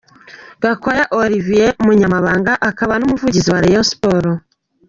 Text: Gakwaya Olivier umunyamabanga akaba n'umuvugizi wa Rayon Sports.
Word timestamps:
Gakwaya 0.61 1.05
Olivier 1.19 1.71
umunyamabanga 1.81 2.51
akaba 2.69 2.93
n'umuvugizi 2.97 3.49
wa 3.51 3.63
Rayon 3.63 3.87
Sports. 3.93 4.31